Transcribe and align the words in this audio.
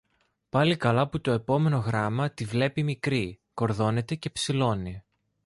Πάλι 0.49 0.77
καλά 0.77 1.07
που 1.09 1.21
το 1.21 1.31
επόμενο 1.31 1.77
γράμμα 1.77 2.31
τη 2.31 2.45
βλέπει 2.45 2.83
μικρή, 2.83 3.39
κορδώνεται 3.53 4.15
και 4.15 4.29
ψηλώνει 4.29 5.03